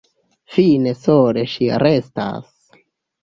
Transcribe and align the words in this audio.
Fine 0.53 0.93
sole 1.01 1.43
ŝi 1.51 1.67
restas. 1.83 2.47